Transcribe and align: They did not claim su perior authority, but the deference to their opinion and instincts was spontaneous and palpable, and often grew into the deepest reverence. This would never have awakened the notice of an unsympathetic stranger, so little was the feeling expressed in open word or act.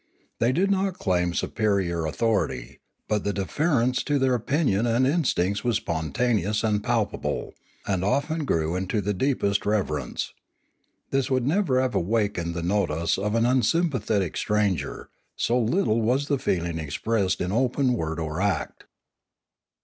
They 0.39 0.51
did 0.51 0.71
not 0.71 0.97
claim 0.97 1.31
su 1.35 1.47
perior 1.47 2.09
authority, 2.09 2.79
but 3.07 3.23
the 3.23 3.31
deference 3.31 4.01
to 4.05 4.17
their 4.17 4.33
opinion 4.33 4.87
and 4.87 5.05
instincts 5.05 5.63
was 5.63 5.75
spontaneous 5.75 6.63
and 6.63 6.83
palpable, 6.83 7.53
and 7.85 8.03
often 8.03 8.43
grew 8.43 8.75
into 8.75 8.99
the 8.99 9.13
deepest 9.13 9.63
reverence. 9.63 10.33
This 11.11 11.29
would 11.29 11.45
never 11.45 11.79
have 11.79 11.93
awakened 11.93 12.55
the 12.55 12.63
notice 12.63 13.19
of 13.19 13.35
an 13.35 13.45
unsympathetic 13.45 14.37
stranger, 14.37 15.09
so 15.35 15.59
little 15.61 16.01
was 16.01 16.25
the 16.29 16.39
feeling 16.39 16.79
expressed 16.79 17.39
in 17.39 17.51
open 17.51 17.93
word 17.93 18.19
or 18.19 18.41
act. 18.41 18.85